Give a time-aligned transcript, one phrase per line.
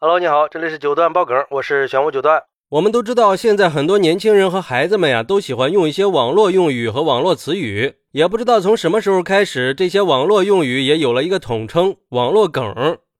[0.00, 2.44] Hello，你好，这里是九段爆梗，我是玄武九段。
[2.68, 7.94] 我们都知道，现在很多年轻人和孩子们呀，都喜欢用一些网络用语和网络词语。
[8.12, 12.72] 也不知道从什么时候开始，这些网络用语也有了一个统称——网络梗。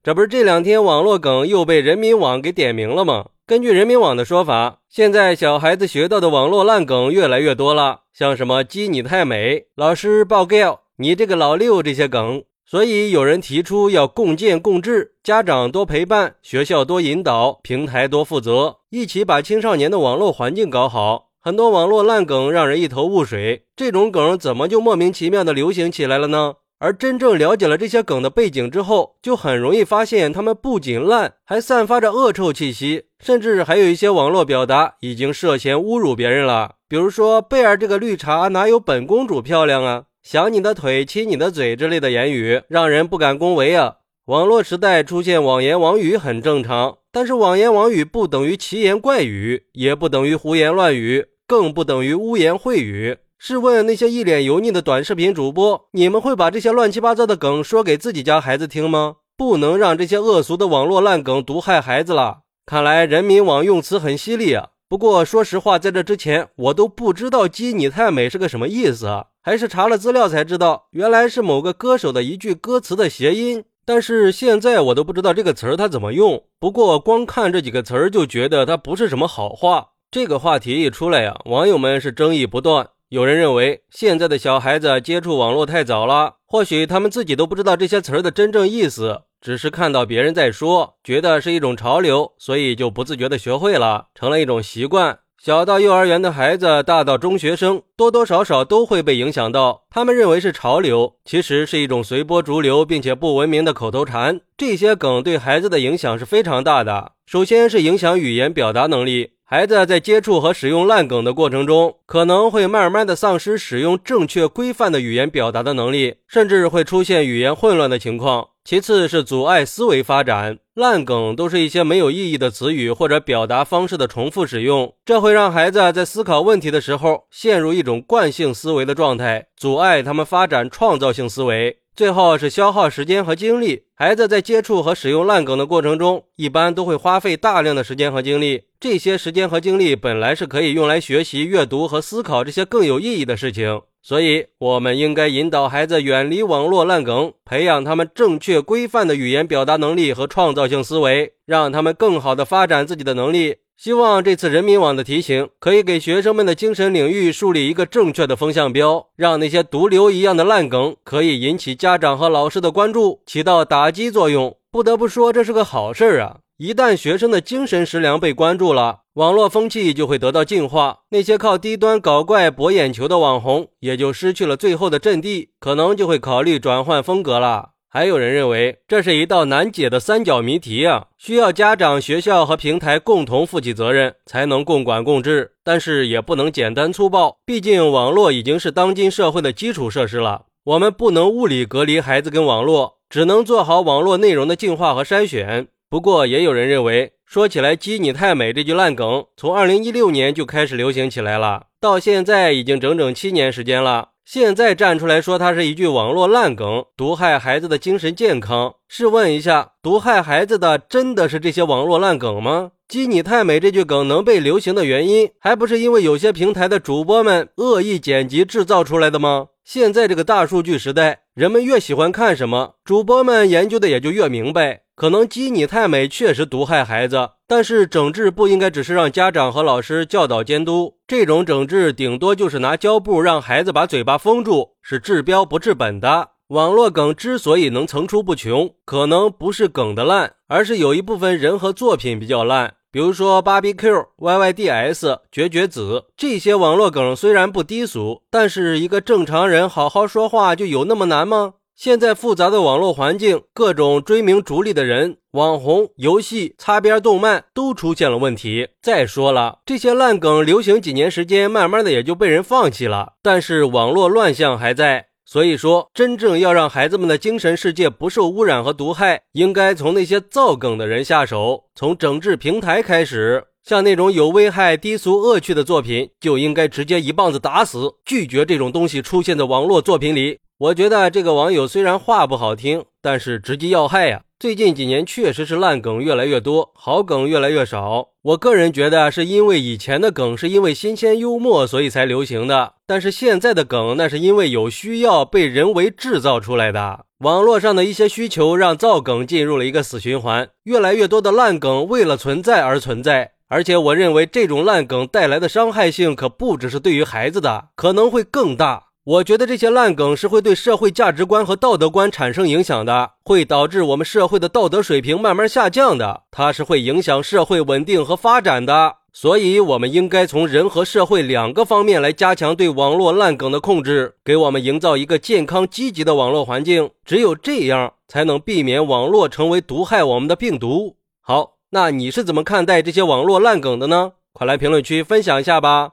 [0.05, 3.31] 这不是这两天网络梗又被人民网给点名了吗？
[3.45, 12.45] 根据人民网的说法，现在小孩子学到的网络烂梗越来越多了，像什么“鸡你太美”、“老师报告你这个老六”这些梗。
[12.71, 21.29] 所以有人提出要共建共治，家长多陪伴，学校多引导，平台多负责，一起把青少年的网络环境搞好。
[21.41, 26.57] 很多网络烂梗让人一头雾水，这种梗怎么就莫名其妙的流行起来了呢？
[26.79, 36.75] 而真正了解了这些梗的背景之后，就很容易发现，他们不仅烂，还散发着恶臭气息，甚至还有一些网络表达已经涉嫌侮辱别人了。
[36.87, 40.05] 比如说，贝尔这个绿茶哪有本公主漂亮啊？
[40.23, 43.97] 想你的腿，亲你的嘴之类的言语，让人不敢恭维啊。
[44.27, 53.17] 网络时代出现网言网语很正常，但是网言网语不等于奇言怪语，也不等于胡言乱语，更不等于污言秽语。
[53.39, 59.17] 试问那些一脸油腻的短视频主播，你们会把这些乱七八糟的梗说给自己家孩子听吗？
[59.37, 62.41] 不能让这些恶俗的网络烂梗毒害孩子了。
[62.67, 64.71] 看来人民网用词很犀利啊。
[64.89, 69.27] 不过说实话，在这之前我都不知道“鸡你太美”是个什么意思啊。
[69.43, 73.65] 还是查了资料才知道，原来是某个歌手的一句歌词的谐音。
[73.85, 76.43] 但是现在我都不知道这个词儿它怎么用。
[76.59, 79.89] 不过光看这几个词儿就觉得它不是什么好话。
[80.11, 82.89] 这个话题一出来呀，网友们是争议不断。
[83.11, 95.19] 有人认为现在的小孩子接触网络太早了，或许他们自己都不知道这些词儿的真正意思，只是看到别人在说，觉得是一种潮流，所以就不自觉的学会了，成了一种习惯。
[95.41, 99.85] 小到幼儿园的孩子，大到中学生，多多少少都会被影响到。
[99.89, 104.41] 他们认为是潮流，其实是一种随波逐流并且不文明的口头禅。
[104.57, 107.13] 这些梗对孩子的影响是非常大的。
[107.25, 118.49] 首先是影响语言表达能力，孩子在接触和使用烂梗的过程中，可能会慢慢的丧失使用正确规范的语言表达的能力，甚至会出现语言混乱的情况。
[118.69, 131.79] 其次是阻碍思维发展，烂梗都是一些没有意义的词语或者表达方式的重复使用，这会让孩子在思考问题的时候陷入一种惯性思维的状态，阻碍他们发展创造性思维。
[131.97, 143.81] 最后是消耗时间和精力，孩子在接触和使用烂梗的过程中，一般都会花费大量的时间和精力，这些时间和精力本来是可以用来学习、阅读和思考这些更有意义的事情。
[144.03, 153.57] 所以，我们应该引导孩子远离网络烂梗，培养他们正确规范的语言表达能力和创造性思维，让他们更好地发展自己的能力。
[153.77, 164.57] 希望这次人民网的提醒可以给学生们的精神领域树立一个正确的风向标，让那些毒瘤一样的烂梗可以引起家长和老师的关注，起到打击作用。
[164.73, 166.39] 不得不说，这是个好事儿啊！
[166.59, 177.71] 一旦学生的精神食粮被关注了，网络风气就会得到净化，那些靠低端搞怪博眼球的网红也就失去了最后的阵地，可能就会考虑转换风格了。
[177.89, 185.53] 还有人认为这是一道难解的三角谜题啊，需要家长、学校和平台共同负起责任，才能共管共治。
[185.63, 195.69] 但是也不能简单粗暴，毕竟网络已经是当今社会的基础设施了，我们不能物理隔离孩子跟网络，只能做好网络内容的净化和筛选。
[195.91, 204.11] 不过，也有人认为，说起来“鸡你太美”这句烂梗，从二零一六年就开始流行起来了，到现在已经整整七年时间了。
[204.23, 208.75] 现在站出来说它是一句网络烂梗，毒害孩子的精神健康。
[208.87, 219.49] 试问一下，毒害孩子的真的是这些网络烂梗吗？“鸡你太美”这句梗能被流行的原因，还不是因为有些平台的主播们恶意剪辑制造出来的吗？
[219.63, 224.85] 现在这个大数据时代，人们越喜欢看什么，主播们研究的也就越明白。
[224.97, 236.31] 可能“鸡你太美”确实毒害孩子，但是整治不应该只是让家长和老师教导监督，这种整治顶多就是拿胶布让孩子把嘴巴封住，是治标不治本的。
[236.49, 242.77] 网络梗之所以能层出不穷，可能不是梗的烂，而是有一部分人和作品比较烂。
[242.99, 251.55] 比如说芭比 Q、YYDS、绝绝子这些网络梗虽然不低俗，但是一个正常人好好说话就有那么难吗？
[251.77, 258.71] 现在复杂的网络环境，各种追名逐利的人、网红、游戏、擦边动漫都出现了问题。
[258.83, 263.13] 再说了，这些烂梗流行几年时间，慢慢的也就被人放弃了。
[263.23, 273.45] 但是网络乱象还在，所以说真正要让孩子们的精神世界不受污染和毒害，应该从那些造梗的人下手，从整治平台开始。
[273.63, 280.39] 像那种有危害、低俗、恶趣的作品，就应该直接一棒子打死，拒绝这种东西出现在网络作品里。
[280.57, 284.21] 我觉得这个网友虽然话不好听，但是直击要害呀。
[284.39, 288.09] 最近几年确实是烂梗越来越多，好梗越来越少。
[288.21, 292.75] 我个人觉得是因为以前的梗是因为新鲜幽默，所以才流行的。
[292.87, 297.07] 但是现在的梗，那是因为有需要被人为制造出来的。
[297.21, 303.33] 网络上的一些需求让造梗进入了一个死循环，越来越多的烂梗为了存在而存在。
[303.49, 308.88] 而且我认为这种烂梗带来的伤害性可不只是对于孩子的，可能会更大。
[309.09, 316.25] 我觉得这些烂梗是会对社会价值观和道德观产生影响的，会导致我们社会的道德水平慢慢下降的。
[316.31, 318.97] 它是会影响社会稳定和发展的。
[319.15, 326.91] 所以，我们应该从人和社会两个方面来加强对网络烂梗的控制，给我们营造一个健康积极的网络环境。
[327.07, 330.97] 只有这样，才能避免网络成为毒害我们的病毒。
[331.23, 334.13] 好，那你是怎么看待这些网络烂梗的呢？
[334.35, 335.93] 快来评论区分享一下吧！